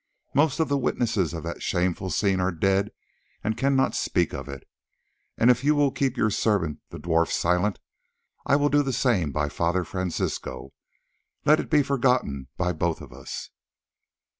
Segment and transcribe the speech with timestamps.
[0.33, 2.89] "Most of the witnesses of that shameful scene are dead
[3.43, 4.67] and cannot speak of it,
[5.37, 7.77] and if you will keep your servant the dwarf silent
[8.43, 10.73] I will do the same by Father Francisco.
[11.45, 13.51] Let it be forgotten by both of us."